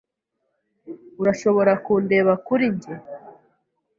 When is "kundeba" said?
1.85-2.33